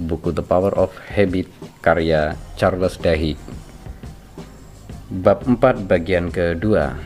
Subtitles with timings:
[0.00, 1.52] buku The Power of Habit
[1.84, 3.36] karya Charles Duhigg.
[5.12, 6.96] Bab 4 bagian kedua.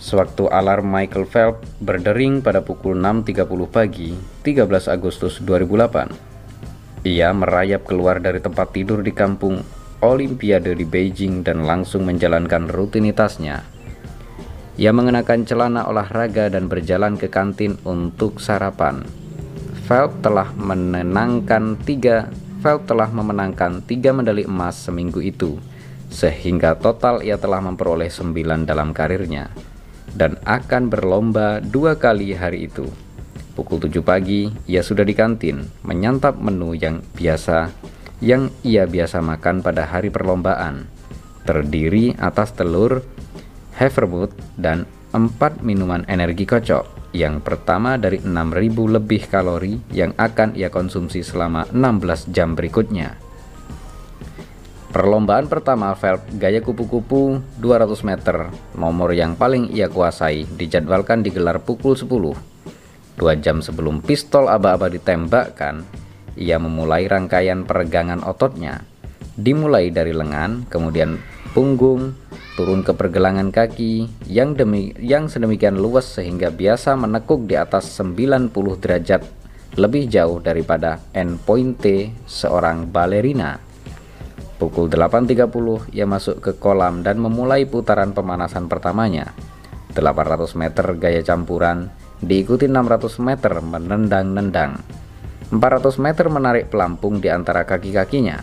[0.00, 8.20] Sewaktu alarm Michael Phelps berdering pada pukul 6.30 pagi, 13 Agustus 2008, ia merayap keluar
[8.20, 9.64] dari tempat tidur di kampung
[10.00, 13.60] Olimpiade di Beijing dan langsung menjalankan rutinitasnya.
[14.80, 19.04] Ia mengenakan celana olahraga dan berjalan ke kantin untuk sarapan.
[19.90, 22.30] Phelps telah menenangkan tiga
[22.62, 25.58] Phelps telah memenangkan tiga medali emas seminggu itu,
[26.14, 29.50] sehingga total ia telah memperoleh sembilan dalam karirnya,
[30.14, 32.86] dan akan berlomba dua kali hari itu.
[33.58, 37.74] Pukul 7 pagi, ia sudah di kantin, menyantap menu yang biasa
[38.22, 40.86] yang ia biasa makan pada hari perlombaan,
[41.42, 43.02] terdiri atas telur,
[43.74, 46.99] havermut, dan empat minuman energi kocok.
[47.10, 53.18] Yang pertama dari 6000 lebih kalori yang akan ia konsumsi selama 16 jam berikutnya.
[54.90, 61.94] Perlombaan pertama Phelps gaya kupu-kupu 200 meter, nomor yang paling ia kuasai, dijadwalkan digelar pukul
[61.94, 62.10] 10.
[63.14, 65.86] Dua jam sebelum pistol aba-aba ditembakkan,
[66.34, 68.82] ia memulai rangkaian peregangan ototnya,
[69.40, 71.16] dimulai dari lengan, kemudian
[71.56, 72.12] punggung,
[72.54, 78.52] turun ke pergelangan kaki yang demi yang sedemikian luas sehingga biasa menekuk di atas 90
[78.52, 79.24] derajat
[79.80, 83.56] lebih jauh daripada endpoint T seorang balerina.
[84.60, 89.32] Pukul 8.30 ia masuk ke kolam dan memulai putaran pemanasan pertamanya.
[89.96, 91.88] 800 meter gaya campuran,
[92.20, 94.76] diikuti 600 meter menendang-nendang.
[95.48, 98.38] 400 meter menarik pelampung di antara kaki-kakinya,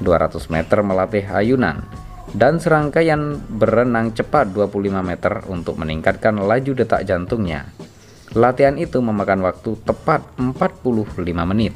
[0.00, 1.84] 200 meter melatih ayunan,
[2.32, 7.70] dan serangkaian berenang cepat 25 meter untuk meningkatkan laju detak jantungnya.
[8.30, 10.86] Latihan itu memakan waktu tepat 45
[11.50, 11.74] menit.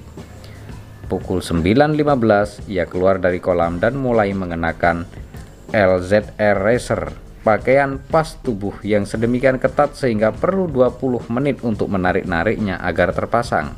[1.10, 5.04] Pukul 9.15 ia keluar dari kolam dan mulai mengenakan
[5.74, 7.10] LZR Racer,
[7.42, 13.74] pakaian pas tubuh yang sedemikian ketat sehingga perlu 20 menit untuk menarik-nariknya agar terpasang.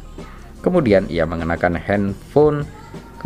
[0.60, 2.68] Kemudian ia mengenakan handphone,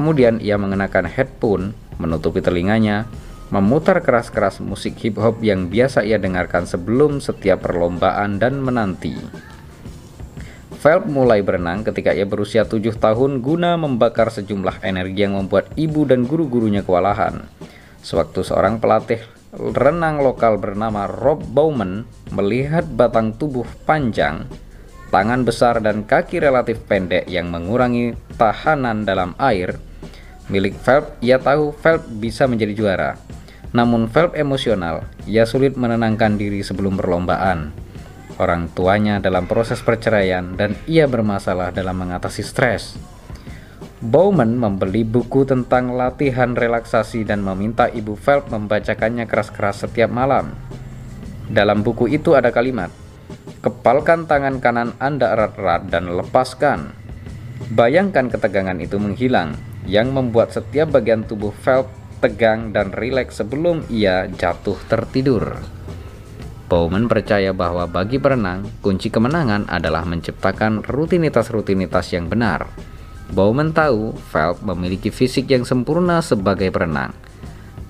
[0.00, 3.04] kemudian ia mengenakan headphone, menutupi telinganya,
[3.52, 9.12] memutar keras-keras musik hip hop yang biasa ia dengarkan sebelum setiap perlombaan dan menanti.
[10.80, 16.08] Phelps mulai berenang ketika ia berusia tujuh tahun guna membakar sejumlah energi yang membuat ibu
[16.08, 17.44] dan guru-gurunya kewalahan.
[18.00, 19.20] Sewaktu seorang pelatih
[19.52, 24.48] renang lokal bernama Rob Bowman melihat batang tubuh panjang
[25.10, 29.90] tangan besar dan kaki relatif pendek yang mengurangi tahanan dalam air
[30.50, 33.10] milik Phelps, ia tahu Phelps bisa menjadi juara.
[33.70, 37.70] Namun Phelps emosional, ia sulit menenangkan diri sebelum perlombaan.
[38.36, 42.98] Orang tuanya dalam proses perceraian dan ia bermasalah dalam mengatasi stres.
[44.00, 50.56] Bowman membeli buku tentang latihan relaksasi dan meminta ibu Phelps membacakannya keras-keras setiap malam.
[51.52, 52.88] Dalam buku itu ada kalimat,
[53.60, 56.96] Kepalkan tangan kanan Anda erat-erat dan lepaskan.
[57.76, 59.52] Bayangkan ketegangan itu menghilang,
[59.84, 61.92] yang membuat setiap bagian tubuh Phelps
[62.24, 65.60] tegang dan rileks sebelum ia jatuh tertidur.
[66.72, 72.64] Bowman percaya bahwa bagi berenang, kunci kemenangan adalah menciptakan rutinitas-rutinitas yang benar.
[73.28, 77.12] Bowman tahu Phelps memiliki fisik yang sempurna sebagai berenang.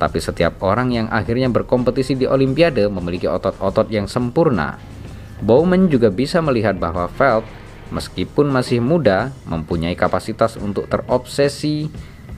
[0.03, 4.99] Tapi setiap orang yang akhirnya berkompetisi di Olimpiade memiliki otot-otot yang sempurna.
[5.41, 7.49] Bowman juga bisa melihat bahwa Phelps,
[7.91, 11.89] meskipun masih muda, mempunyai kapasitas untuk terobsesi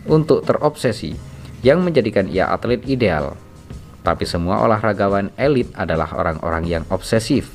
[0.06, 1.14] untuk terobsesi
[1.62, 3.38] yang menjadikan ia atlet ideal.
[4.02, 7.54] Tapi semua olahragawan elit adalah orang-orang yang obsesif.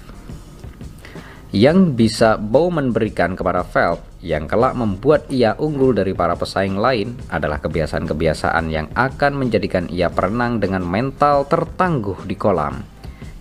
[1.52, 7.16] Yang bisa Bowman berikan kepada Phelps yang kelak membuat ia unggul dari para pesaing lain
[7.32, 12.97] adalah kebiasaan-kebiasaan yang akan menjadikan ia perenang dengan mental tertangguh di kolam.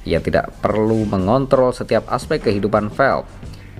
[0.06, 3.28] Ia tidak perlu mengontrol setiap aspek kehidupan Phelps.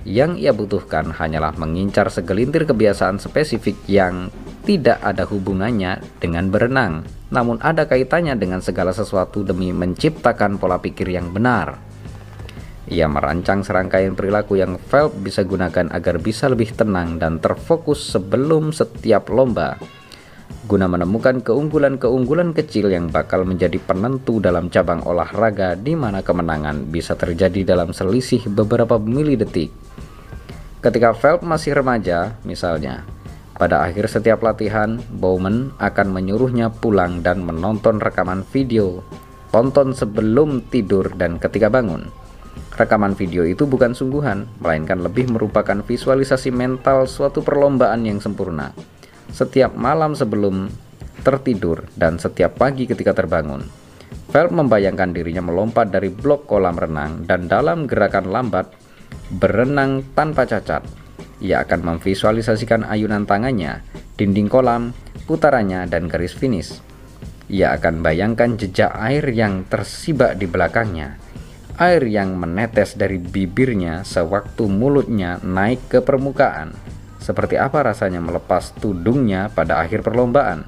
[0.03, 4.31] Yang ia butuhkan hanyalah mengincar segelintir kebiasaan spesifik yang
[4.63, 11.11] tidak ada hubungannya dengan berenang, namun ada kaitannya dengan segala sesuatu demi menciptakan pola pikir
[11.11, 11.79] yang benar.
[12.87, 18.71] Ia merancang serangkaian perilaku yang Phelps bisa gunakan agar bisa lebih tenang dan terfokus sebelum
[18.71, 19.75] setiap lomba
[20.67, 27.15] guna menemukan keunggulan-keunggulan kecil yang bakal menjadi penentu dalam cabang olahraga di mana kemenangan bisa
[27.15, 29.71] terjadi dalam selisih beberapa milidetik.
[30.83, 33.07] Ketika Phelps masih remaja, misalnya,
[33.57, 39.01] pada akhir setiap latihan, Bowman akan menyuruhnya pulang dan menonton rekaman video,
[39.49, 42.11] tonton sebelum tidur dan ketika bangun.
[42.77, 48.69] Rekaman video itu bukan sungguhan, melainkan lebih merupakan visualisasi mental suatu perlombaan yang sempurna.
[49.31, 50.71] Setiap malam sebelum
[51.21, 53.65] tertidur dan setiap pagi ketika terbangun,
[54.31, 58.71] Phelps membayangkan dirinya melompat dari blok kolam renang dan dalam gerakan lambat
[59.39, 60.83] berenang tanpa cacat.
[61.37, 63.85] Ia akan memvisualisasikan ayunan tangannya,
[64.17, 64.95] dinding kolam,
[65.29, 66.81] putarannya, dan garis finish.
[67.47, 71.27] Ia akan bayangkan jejak air yang tersibak di belakangnya
[71.77, 76.73] air yang menetes dari bibirnya sewaktu mulutnya naik ke permukaan.
[77.27, 80.63] Seperti apa rasanya melepas tudungnya pada akhir perlombaan?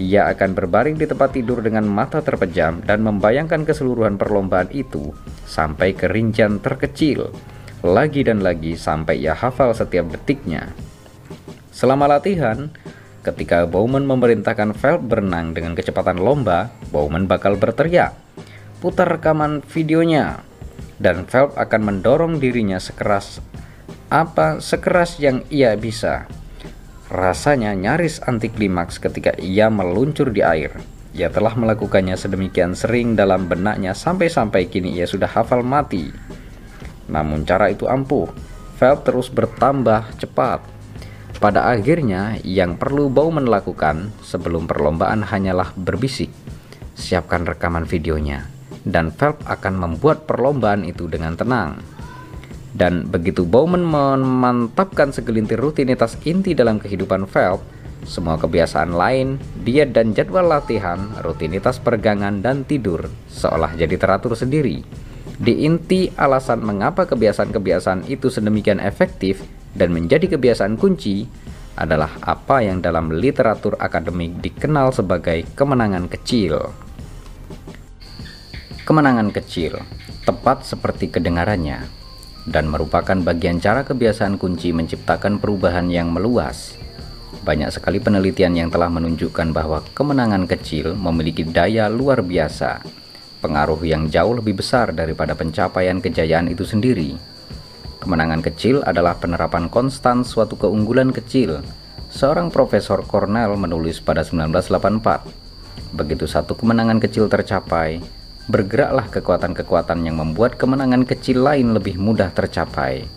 [0.00, 5.12] Ia akan berbaring di tempat tidur dengan mata terpejam dan membayangkan keseluruhan perlombaan itu
[5.44, 7.28] sampai ke rincian terkecil,
[7.84, 10.72] lagi dan lagi sampai ia hafal setiap detiknya.
[11.68, 12.72] Selama latihan,
[13.20, 18.16] ketika Bowman memerintahkan Phelps berenang dengan kecepatan lomba, Bowman bakal berteriak,
[18.80, 20.40] putar rekaman videonya
[20.96, 23.44] dan Phelps akan mendorong dirinya sekeras
[24.14, 26.30] apa sekeras yang ia bisa.
[27.10, 30.70] Rasanya nyaris anti klimaks ketika ia meluncur di air.
[31.18, 36.14] Ia telah melakukannya sedemikian sering dalam benaknya sampai-sampai kini ia sudah hafal mati.
[37.10, 38.30] Namun cara itu ampuh.
[38.78, 40.62] Phelps terus bertambah cepat.
[41.42, 46.30] Pada akhirnya, yang perlu Bowman lakukan sebelum perlombaan hanyalah berbisik.
[46.94, 51.93] Siapkan rekaman videonya dan Phelps akan membuat perlombaan itu dengan tenang.
[52.74, 57.62] Dan begitu Bowman memantapkan segelintir rutinitas inti dalam kehidupan Phelps,
[58.02, 64.84] semua kebiasaan lain, diet dan jadwal latihan, rutinitas pergangan dan tidur seolah jadi teratur sendiri.
[65.34, 69.42] Di inti alasan mengapa kebiasaan-kebiasaan itu sedemikian efektif
[69.74, 71.26] dan menjadi kebiasaan kunci
[71.74, 76.70] adalah apa yang dalam literatur akademik dikenal sebagai kemenangan kecil.
[78.84, 79.80] Kemenangan kecil,
[80.28, 82.03] tepat seperti kedengarannya,
[82.44, 86.76] dan merupakan bagian cara kebiasaan kunci menciptakan perubahan yang meluas.
[87.44, 92.80] Banyak sekali penelitian yang telah menunjukkan bahwa kemenangan kecil memiliki daya luar biasa,
[93.44, 97.16] pengaruh yang jauh lebih besar daripada pencapaian kejayaan itu sendiri.
[98.00, 101.60] Kemenangan kecil adalah penerapan konstan suatu keunggulan kecil.
[102.08, 105.24] Seorang profesor Cornell menulis pada 1984,
[105.92, 108.00] begitu satu kemenangan kecil tercapai,
[108.44, 113.08] bergeraklah kekuatan-kekuatan yang membuat kemenangan kecil lain lebih mudah tercapai.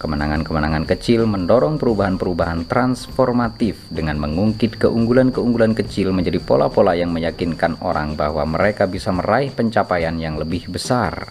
[0.00, 8.42] Kemenangan-kemenangan kecil mendorong perubahan-perubahan transformatif dengan mengungkit keunggulan-keunggulan kecil menjadi pola-pola yang meyakinkan orang bahwa
[8.48, 11.30] mereka bisa meraih pencapaian yang lebih besar.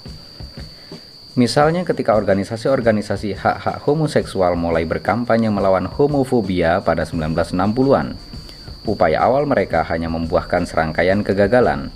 [1.35, 8.15] Misalnya ketika organisasi-organisasi hak-hak homoseksual mulai berkampanye melawan homofobia pada 1960-an,
[8.87, 11.91] upaya awal mereka hanya membuahkan serangkaian kegagalan,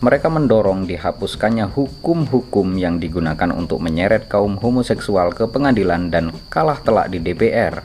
[0.00, 7.12] mereka mendorong dihapuskannya hukum-hukum yang digunakan untuk menyeret kaum homoseksual ke pengadilan dan kalah telak
[7.12, 7.84] di DPR.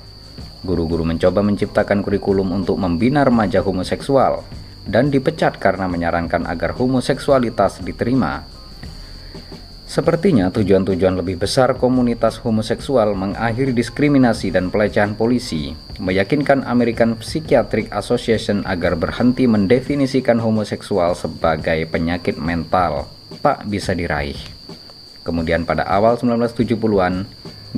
[0.64, 4.48] Guru-guru mencoba menciptakan kurikulum untuk membina remaja homoseksual
[4.88, 8.48] dan dipecat karena menyarankan agar homoseksualitas diterima.
[9.96, 15.72] Sepertinya tujuan-tujuan lebih besar komunitas homoseksual mengakhiri diskriminasi dan pelecehan polisi,
[16.04, 23.08] meyakinkan American Psychiatric Association agar berhenti mendefinisikan homoseksual sebagai penyakit mental
[23.40, 24.36] tak bisa diraih.
[25.24, 27.24] Kemudian pada awal 1970-an,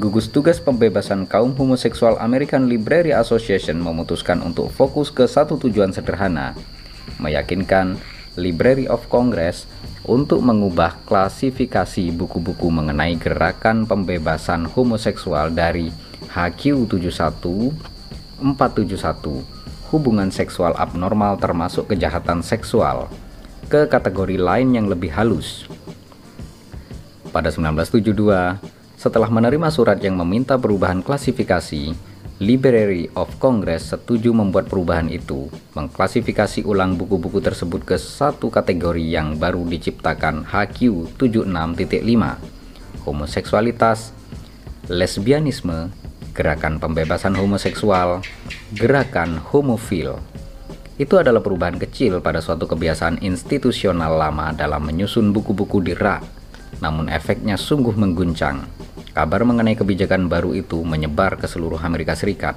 [0.02, 6.58] gugus tugas pembebasan kaum homoseksual American Library Association memutuskan untuk fokus ke satu tujuan sederhana,
[7.22, 8.02] meyakinkan
[8.38, 9.66] Library of Congress
[10.06, 15.92] untuk mengubah klasifikasi buku-buku mengenai gerakan pembebasan homoseksual dari
[16.32, 17.74] HQ 71
[18.40, 19.58] 471
[19.90, 23.10] hubungan seksual abnormal termasuk kejahatan seksual
[23.68, 25.68] ke kategori lain yang lebih halus.
[27.36, 28.64] Pada 1972,
[28.96, 31.92] setelah menerima surat yang meminta perubahan klasifikasi,
[32.38, 39.42] Library of Congress setuju membuat perubahan itu, mengklasifikasi ulang buku-buku tersebut ke satu kategori yang
[39.42, 44.14] baru diciptakan HQ 76.5, homoseksualitas,
[44.86, 45.90] lesbianisme,
[46.38, 48.22] gerakan pembebasan homoseksual,
[48.70, 50.22] gerakan homofil.
[51.02, 56.22] Itu adalah perubahan kecil pada suatu kebiasaan institusional lama dalam menyusun buku-buku di rak,
[56.86, 58.62] namun efeknya sungguh mengguncang.
[59.18, 62.54] Kabar mengenai kebijakan baru itu menyebar ke seluruh Amerika Serikat.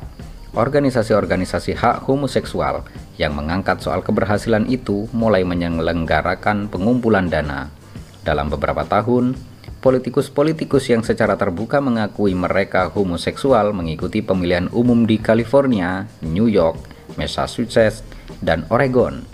[0.52, 2.84] Organisasi-organisasi hak homoseksual
[3.16, 7.72] yang mengangkat soal keberhasilan itu mulai menyelenggarakan pengumpulan dana.
[8.20, 9.40] Dalam beberapa tahun,
[9.80, 16.76] politikus-politikus yang secara terbuka mengakui mereka homoseksual mengikuti pemilihan umum di California, New York,
[17.16, 18.04] Massachusetts,
[18.44, 19.24] dan Oregon.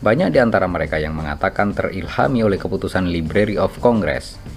[0.00, 4.55] Banyak di antara mereka yang mengatakan terilhami oleh keputusan Library of Congress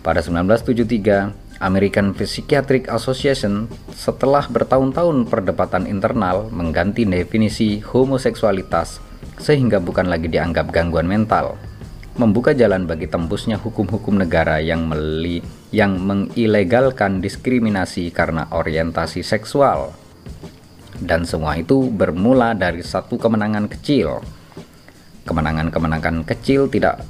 [0.00, 9.02] Pada 1973, American Psychiatric Association setelah bertahun-tahun perdebatan internal mengganti definisi homoseksualitas
[9.42, 11.58] sehingga bukan lagi dianggap gangguan mental,
[12.14, 15.42] membuka jalan bagi tembusnya hukum-hukum negara yang meli
[15.74, 19.94] yang mengilegalkan diskriminasi karena orientasi seksual.
[20.98, 24.18] Dan semua itu bermula dari satu kemenangan kecil.
[25.26, 27.02] Kemenangan-kemenangan kecil tidak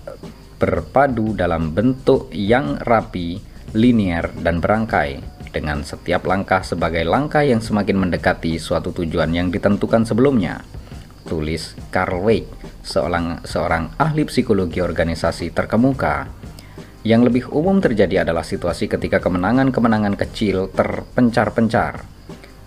[0.58, 3.38] berpadu dalam bentuk yang rapi,
[3.78, 5.22] linier, dan berangkai,
[5.54, 10.60] dengan setiap langkah sebagai langkah yang semakin mendekati suatu tujuan yang ditentukan sebelumnya.
[11.24, 12.50] Tulis Carl Weig,
[12.82, 16.26] seorang, seorang ahli psikologi organisasi terkemuka.
[17.06, 22.17] Yang lebih umum terjadi adalah situasi ketika kemenangan-kemenangan kecil terpencar-pencar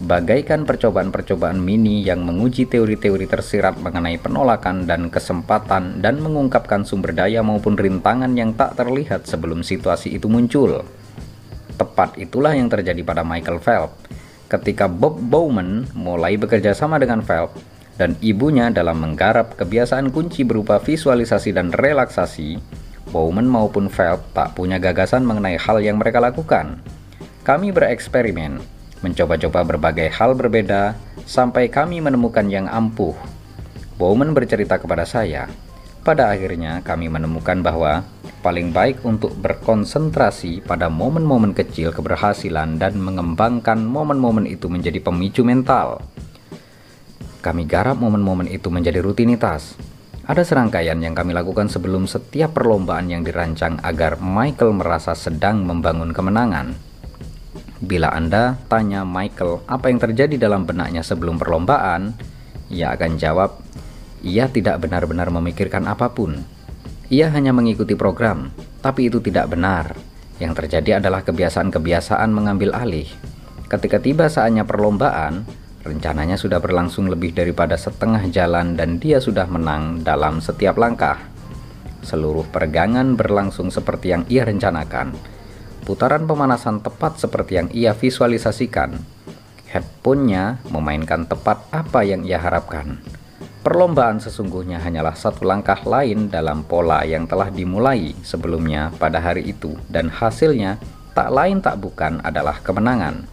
[0.02, 7.46] bagaikan percobaan-percobaan mini yang menguji teori-teori tersirat mengenai penolakan dan kesempatan dan mengungkapkan sumber daya
[7.46, 10.82] maupun rintangan yang tak terlihat sebelum situasi itu muncul.
[11.78, 14.10] Tepat itulah yang terjadi pada Michael Phelps
[14.50, 17.62] ketika Bob Bowman mulai bekerja sama dengan Phelps
[17.96, 22.58] dan ibunya dalam menggarap kebiasaan kunci berupa visualisasi dan relaksasi,
[23.14, 26.82] Bowman maupun Phelps tak punya gagasan mengenai hal yang mereka lakukan.
[27.46, 33.14] Kami bereksperimen mencoba-coba berbagai hal berbeda sampai kami menemukan yang ampuh.
[33.98, 35.46] Bowman bercerita kepada saya,
[36.02, 38.02] pada akhirnya kami menemukan bahwa
[38.42, 46.02] paling baik untuk berkonsentrasi pada momen-momen kecil keberhasilan dan mengembangkan momen-momen itu menjadi pemicu mental.
[47.46, 49.78] Kami garap momen-momen itu menjadi rutinitas.
[50.26, 56.14] Ada serangkaian yang kami lakukan sebelum setiap perlombaan yang dirancang agar Michael merasa sedang membangun
[56.14, 56.91] kemenangan.
[57.82, 62.14] Bila Anda tanya Michael apa yang terjadi dalam benaknya sebelum perlombaan,
[62.70, 63.58] ia akan jawab,
[64.22, 66.46] ia tidak benar-benar memikirkan apa pun.
[67.10, 68.54] Ia hanya mengikuti program,
[68.86, 69.98] tapi itu tidak benar.
[70.38, 73.10] Yang terjadi adalah kebiasaan-kebiasaan mengambil alih.
[73.66, 75.42] Ketika tiba saatnya perlombaan,
[75.82, 81.18] rencananya sudah berlangsung lebih daripada setengah jalan dan dia sudah menang dalam setiap langkah.
[82.06, 85.41] Seluruh peregangan berlangsung seperti yang ia rencanakan
[85.92, 88.96] putaran pemanasan tepat seperti yang ia visualisasikan.
[89.68, 92.96] Headphone-nya memainkan tepat apa yang ia harapkan.
[93.60, 99.76] Perlombaan sesungguhnya hanyalah satu langkah lain dalam pola yang telah dimulai sebelumnya pada hari itu
[99.92, 100.80] dan hasilnya
[101.12, 103.28] tak lain tak bukan adalah kemenangan.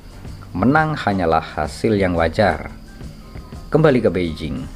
[0.50, 2.74] Menang hanyalah hasil yang wajar.
[3.70, 4.66] Kembali ke Beijing.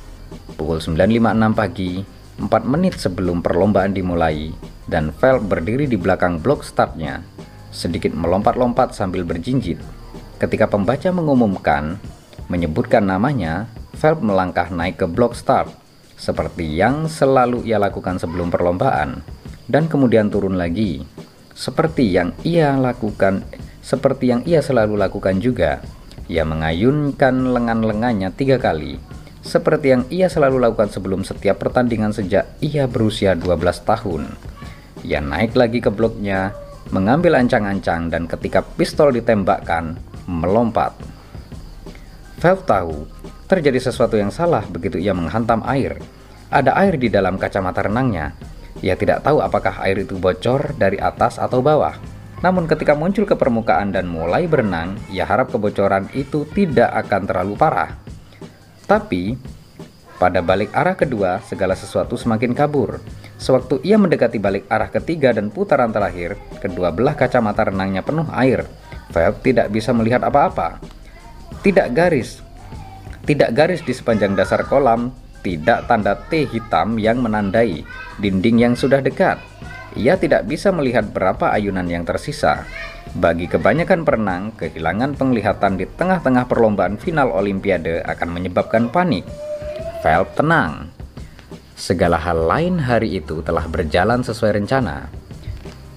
[0.54, 2.06] Pukul 9.56 pagi,
[2.38, 4.54] 4 menit sebelum perlombaan dimulai,
[4.86, 7.26] dan Phelps berdiri di belakang blok startnya
[7.72, 9.80] sedikit melompat-lompat sambil berjinjit.
[10.38, 11.96] Ketika pembaca mengumumkan,
[12.52, 15.72] menyebutkan namanya, Phelps melangkah naik ke blok start,
[16.20, 19.24] seperti yang selalu ia lakukan sebelum perlombaan,
[19.66, 21.02] dan kemudian turun lagi,
[21.56, 23.42] seperti yang ia lakukan,
[23.80, 25.80] seperti yang ia selalu lakukan juga.
[26.30, 28.96] Ia mengayunkan lengan-lengannya tiga kali,
[29.42, 34.30] seperti yang ia selalu lakukan sebelum setiap pertandingan sejak ia berusia 12 tahun.
[35.02, 36.54] Ia naik lagi ke bloknya
[36.92, 39.96] mengambil ancang-ancang dan ketika pistol ditembakkan,
[40.28, 40.92] melompat.
[42.38, 43.08] Phelps tahu
[43.49, 45.96] terjadi sesuatu yang salah begitu ia menghantam air.
[46.52, 48.37] Ada air di dalam kacamata renangnya.
[48.84, 51.96] Ia tidak tahu apakah air itu bocor dari atas atau bawah.
[52.44, 57.54] Namun ketika muncul ke permukaan dan mulai berenang, ia harap kebocoran itu tidak akan terlalu
[57.54, 57.94] parah.
[58.84, 59.38] Tapi,
[60.18, 62.99] pada balik arah kedua, segala sesuatu semakin kabur.
[63.42, 68.62] Sewaktu ia mendekati balik arah ketiga dan putaran terakhir, kedua belah kacamata renangnya penuh air.
[69.11, 70.78] Phelps tidak bisa melihat apa-apa.
[71.66, 72.38] Tidak garis.
[73.26, 75.11] Tidak garis di sepanjang dasar kolam,
[75.42, 77.82] tidak tanda T hitam yang menandai
[78.22, 79.42] dinding yang sudah dekat.
[79.99, 82.62] Ia tidak bisa melihat berapa ayunan yang tersisa.
[83.12, 89.26] Bagi kebanyakan perenang, kehilangan penglihatan di tengah-tengah perlombaan final Olimpiade akan menyebabkan panik.
[90.00, 90.81] Phelps tenang,
[91.82, 95.10] Segala hal lain hari itu telah berjalan sesuai rencana.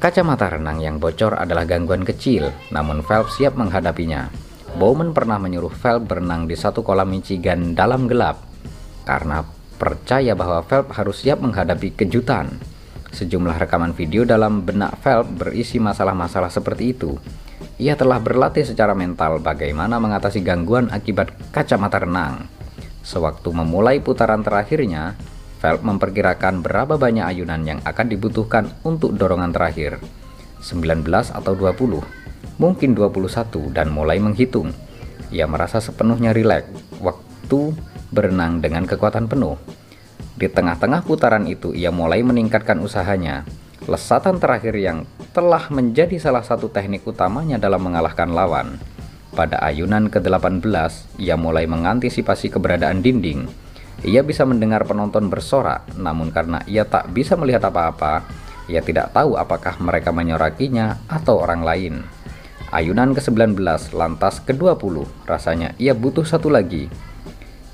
[0.01, 4.33] Kacamata renang yang bocor adalah gangguan kecil, namun Phelps siap menghadapinya.
[4.81, 8.41] Bowman pernah menyuruh Phelps berenang di satu kolam Michigan dalam gelap,
[9.05, 9.45] karena
[9.77, 12.57] percaya bahwa Phelps harus siap menghadapi kejutan.
[13.13, 17.13] Sejumlah rekaman video dalam benak Phelps berisi masalah-masalah seperti itu.
[17.77, 22.49] Ia telah berlatih secara mental bagaimana mengatasi gangguan akibat kacamata renang.
[23.05, 25.13] Sewaktu memulai putaran terakhirnya,
[25.65, 29.97] Phelps memperkirakan berapa banyak ayunan yang akan dibutuhkan untuk dorongan terakhir.
[30.61, 31.01] 19
[31.33, 32.05] atau 20,
[32.61, 34.69] mungkin 21 dan mulai menghitung.
[35.33, 36.69] Ia merasa sepenuhnya rileks
[37.01, 37.73] waktu
[38.13, 39.57] berenang dengan kekuatan penuh.
[40.37, 43.41] Di tengah-tengah putaran itu ia mulai meningkatkan usahanya.
[43.89, 48.77] Lesatan terakhir yang telah menjadi salah satu teknik utamanya dalam mengalahkan lawan.
[49.33, 50.61] Pada ayunan ke-18,
[51.17, 53.64] ia mulai mengantisipasi keberadaan dinding.
[54.03, 58.27] Ia bisa mendengar penonton bersorak, namun karena ia tak bisa melihat apa-apa,
[58.65, 61.93] ia tidak tahu apakah mereka menyorakinya atau orang lain.
[62.73, 63.55] Ayunan ke-19
[63.93, 66.89] lantas ke-20, rasanya ia butuh satu lagi.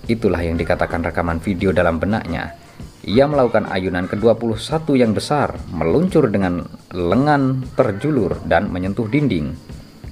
[0.05, 2.53] Itulah yang dikatakan rekaman video dalam benaknya.
[3.01, 9.57] Ia melakukan ayunan ke-21 yang besar, meluncur dengan lengan terjulur dan menyentuh dinding.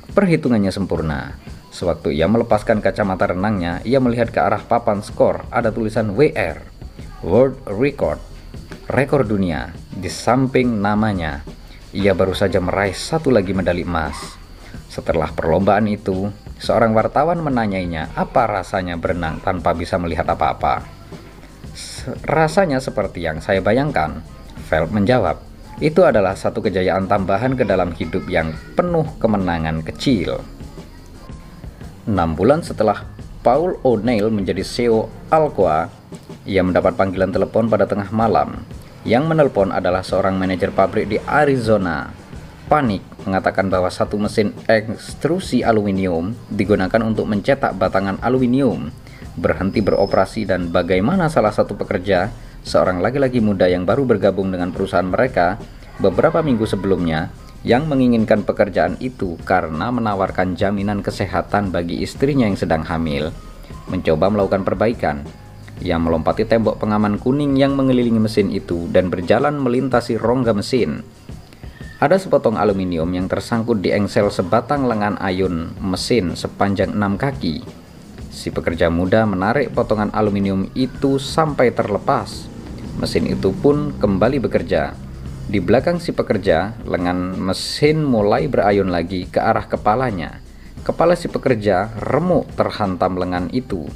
[0.10, 1.38] Perhitungannya sempurna.
[1.70, 6.60] Sewaktu ia melepaskan kacamata renangnya, ia melihat ke arah papan skor ada tulisan WR,
[7.22, 8.18] World Record,
[8.90, 9.70] rekor dunia.
[9.94, 11.46] Di samping namanya,
[11.94, 14.38] ia baru saja meraih satu lagi medali emas.
[14.90, 20.82] Setelah perlombaan itu, seorang wartawan menanyainya apa rasanya berenang tanpa bisa melihat apa-apa.
[22.26, 24.26] Rasanya seperti yang saya bayangkan,
[24.66, 25.38] Phelps menjawab.
[25.80, 30.44] Itu adalah satu kejayaan tambahan ke dalam hidup yang penuh kemenangan kecil.
[32.10, 33.06] Enam bulan setelah
[33.46, 35.86] Paul O'Neill menjadi CEO Alcoa,
[36.42, 38.66] ia mendapat panggilan telepon pada tengah malam.
[39.06, 42.10] Yang menelpon adalah seorang manajer pabrik di Arizona.
[42.66, 48.90] Panik mengatakan bahwa satu mesin ekstrusi aluminium digunakan untuk mencetak batangan aluminium
[49.38, 52.34] berhenti beroperasi dan bagaimana salah satu pekerja
[52.66, 55.62] seorang laki-laki muda yang baru bergabung dengan perusahaan mereka
[56.02, 57.30] beberapa minggu sebelumnya
[57.68, 63.36] yang menginginkan pekerjaan itu karena menawarkan jaminan kesehatan bagi istrinya yang sedang hamil,
[63.92, 65.28] mencoba melakukan perbaikan.
[65.80, 71.04] Ia melompati tembok pengaman kuning yang mengelilingi mesin itu dan berjalan melintasi rongga mesin.
[72.00, 77.60] Ada sepotong aluminium yang tersangkut di engsel sebatang lengan ayun mesin sepanjang enam kaki.
[78.32, 82.48] Si pekerja muda menarik potongan aluminium itu sampai terlepas.
[83.00, 85.09] Mesin itu pun kembali bekerja.
[85.50, 90.46] Di belakang si pekerja, lengan mesin mulai berayun lagi ke arah kepalanya.
[90.86, 93.90] Kepala si pekerja remuk terhantam lengan itu.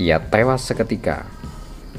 [0.00, 1.28] Ia tewas seketika.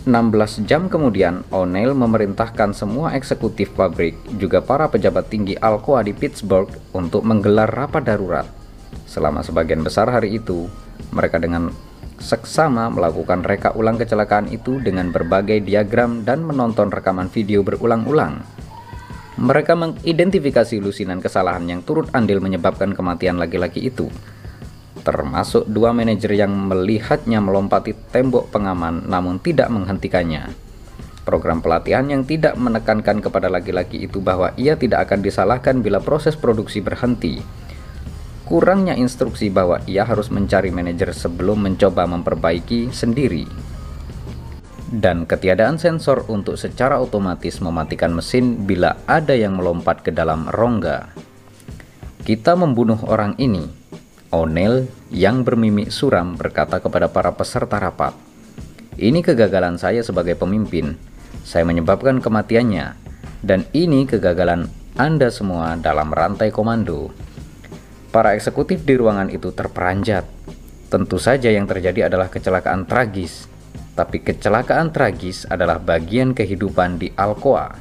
[0.10, 6.74] 16 jam kemudian, O'Neill memerintahkan semua eksekutif pabrik, juga para pejabat tinggi Alcoa di Pittsburgh
[6.90, 8.50] untuk menggelar rapat darurat.
[9.06, 10.66] Selama sebagian besar hari itu,
[11.14, 11.70] mereka dengan
[12.18, 18.55] seksama melakukan reka ulang kecelakaan itu dengan berbagai diagram dan menonton rekaman video berulang-ulang.
[19.36, 24.08] Mereka mengidentifikasi lusinan kesalahan yang turut andil menyebabkan kematian laki-laki itu,
[25.04, 30.56] termasuk dua manajer yang melihatnya melompati tembok pengaman namun tidak menghentikannya.
[31.28, 36.40] Program pelatihan yang tidak menekankan kepada laki-laki itu bahwa ia tidak akan disalahkan bila proses
[36.40, 37.44] produksi berhenti,
[38.46, 43.44] kurangnya instruksi bahwa ia harus mencari manajer sebelum mencoba memperbaiki sendiri,
[44.96, 51.12] dan ketiadaan sensor untuk secara otomatis mematikan mesin bila ada yang melompat ke dalam rongga.
[52.24, 53.68] Kita membunuh orang ini,
[54.32, 58.16] O'Neill yang bermimik suram berkata kepada para peserta rapat.
[58.96, 60.96] Ini kegagalan saya sebagai pemimpin.
[61.44, 62.96] Saya menyebabkan kematiannya,
[63.44, 67.12] dan ini kegagalan Anda semua dalam rantai komando.
[68.16, 70.24] Para eksekutif di ruangan itu terperanjat.
[70.88, 73.52] Tentu saja yang terjadi adalah kecelakaan tragis,
[73.96, 77.72] tapi kecelakaan tragis adalah bagian kehidupan di Alcoa.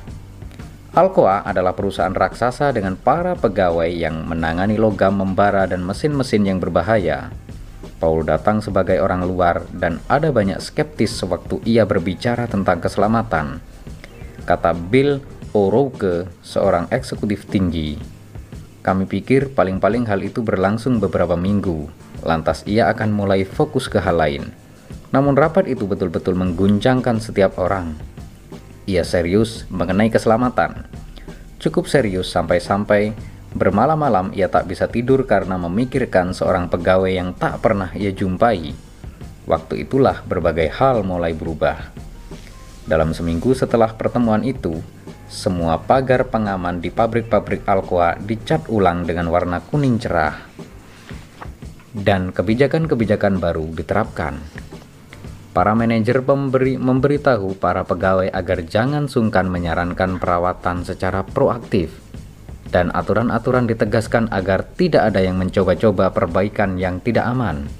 [0.94, 7.34] Alcoa adalah perusahaan raksasa dengan para pegawai yang menangani logam membara dan mesin-mesin yang berbahaya.
[7.98, 13.58] Paul datang sebagai orang luar dan ada banyak skeptis sewaktu ia berbicara tentang keselamatan.
[14.46, 15.18] Kata Bill
[15.50, 17.98] O'Rourke, seorang eksekutif tinggi,
[18.86, 21.90] kami pikir paling-paling hal itu berlangsung beberapa minggu,
[22.22, 24.63] lantas ia akan mulai fokus ke hal lain.
[25.14, 27.94] Namun rapat itu betul-betul mengguncangkan setiap orang.
[28.90, 30.90] Ia serius mengenai keselamatan.
[31.62, 33.14] Cukup serius sampai-sampai
[33.54, 38.74] bermalam-malam ia tak bisa tidur karena memikirkan seorang pegawai yang tak pernah ia jumpai.
[39.46, 41.94] Waktu itulah berbagai hal mulai berubah.
[42.84, 44.82] Dalam seminggu setelah pertemuan itu,
[45.30, 50.42] semua pagar pengaman di pabrik-pabrik Alcoa dicat ulang dengan warna kuning cerah.
[51.94, 54.42] Dan kebijakan-kebijakan baru diterapkan.
[55.54, 61.94] Para manajer memberi, memberitahu para pegawai agar jangan sungkan menyarankan perawatan secara proaktif.
[62.74, 67.70] Dan aturan-aturan ditegaskan agar tidak ada yang mencoba-coba perbaikan yang tidak aman.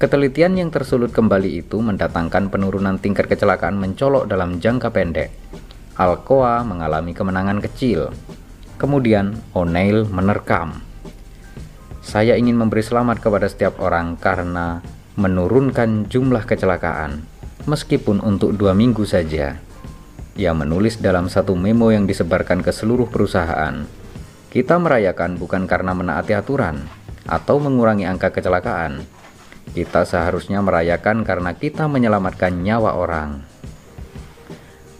[0.00, 5.28] Ketelitian yang tersulut kembali itu mendatangkan penurunan tingkat kecelakaan mencolok dalam jangka pendek
[5.94, 8.10] Alcoa mengalami kemenangan kecil.
[8.82, 10.82] Kemudian O'Neill menerkam.
[12.02, 14.82] Saya ingin memberi selamat kepada setiap orang karena
[15.14, 17.22] menurunkan jumlah kecelakaan,
[17.70, 19.62] meskipun untuk dua minggu saja.
[20.34, 23.86] Ia menulis dalam satu memo yang disebarkan ke seluruh perusahaan.
[24.50, 26.82] Kita merayakan bukan karena menaati aturan
[27.30, 29.06] atau mengurangi angka kecelakaan.
[29.70, 33.42] Kita seharusnya merayakan karena kita menyelamatkan nyawa orang.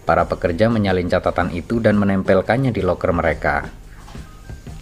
[0.06, 3.83] Para pekerja menyalin catatan itu dan menempelkannya di loker mereka.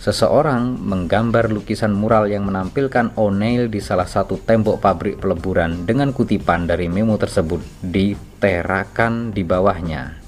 [0.03, 6.67] Seseorang menggambar lukisan mural yang menampilkan O'Neill di salah satu tembok pabrik peleburan dengan kutipan
[6.67, 10.19] dari memo tersebut diterakan di bawahnya.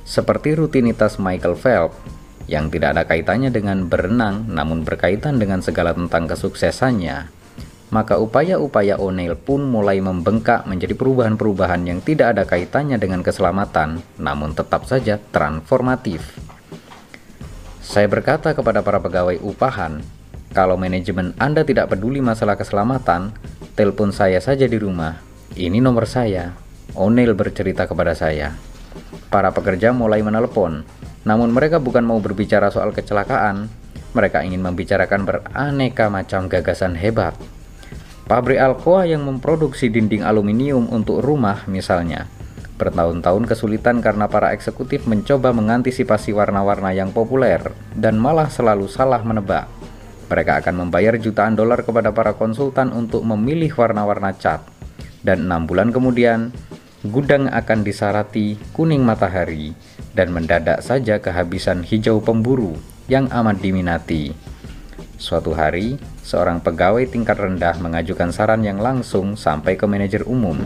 [0.00, 2.00] Seperti rutinitas Michael Phelps
[2.48, 7.28] yang tidak ada kaitannya dengan berenang namun berkaitan dengan segala tentang kesuksesannya,
[7.92, 14.56] maka upaya-upaya O'Neill pun mulai membengkak menjadi perubahan-perubahan yang tidak ada kaitannya dengan keselamatan namun
[14.56, 16.55] tetap saja transformatif.
[17.86, 20.02] Saya berkata kepada para pegawai upahan,
[20.50, 23.30] kalau manajemen Anda tidak peduli masalah keselamatan,
[23.78, 25.22] telepon saya saja di rumah.
[25.54, 26.58] Ini nomor saya.
[26.98, 28.58] O'Neill bercerita kepada saya.
[29.30, 30.82] Para pekerja mulai menelepon,
[31.22, 33.70] namun mereka bukan mau berbicara soal kecelakaan.
[34.18, 37.38] Mereka ingin membicarakan beraneka macam gagasan hebat.
[38.26, 42.26] Pabrik Alcoa yang memproduksi dinding aluminium untuk rumah misalnya,
[42.76, 49.64] Bertahun-tahun kesulitan karena para eksekutif mencoba mengantisipasi warna-warna yang populer dan malah selalu salah menebak.
[50.28, 54.60] Mereka akan membayar jutaan dolar kepada para konsultan untuk memilih warna-warna cat.
[55.24, 56.52] Dan enam bulan kemudian,
[57.08, 59.72] gudang akan disarati kuning matahari
[60.12, 62.76] dan mendadak saja kehabisan hijau pemburu
[63.08, 64.36] yang amat diminati.
[65.16, 70.60] Suatu hari, seorang pegawai tingkat rendah mengajukan saran yang langsung sampai ke manajer umum.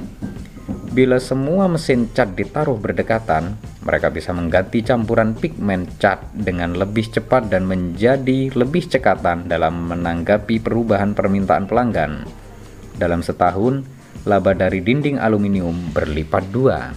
[0.91, 3.55] Bila semua mesin cat ditaruh berdekatan,
[3.87, 10.59] mereka bisa mengganti campuran pigmen cat dengan lebih cepat dan menjadi lebih cekatan dalam menanggapi
[10.59, 12.27] perubahan permintaan pelanggan.
[12.99, 13.87] Dalam setahun,
[14.27, 16.91] laba dari dinding aluminium berlipat dua.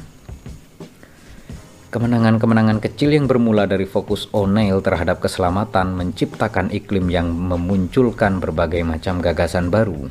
[1.94, 9.22] Kemenangan-kemenangan kecil yang bermula dari fokus O'Neill terhadap keselamatan menciptakan iklim yang memunculkan berbagai macam
[9.22, 10.10] gagasan baru.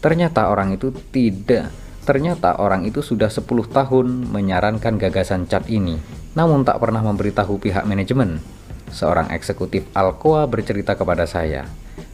[0.00, 5.96] Ternyata orang itu tidak Ternyata orang itu sudah 10 tahun menyarankan gagasan cat ini,
[6.36, 8.44] namun tak pernah memberitahu pihak manajemen.
[8.92, 11.64] Seorang eksekutif Alcoa bercerita kepada saya.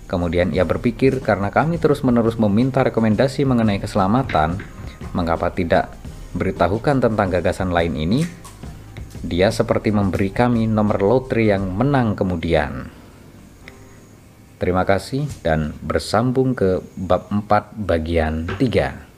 [0.07, 4.63] Kemudian ia berpikir karena kami terus-menerus meminta rekomendasi mengenai keselamatan,
[5.11, 5.91] mengapa tidak
[6.39, 8.23] beritahukan tentang gagasan lain ini?
[9.27, 12.95] Dia seperti memberi kami nomor lotre yang menang kemudian.
[14.63, 19.10] Terima kasih dan bersambung ke bab 4 bagian 3.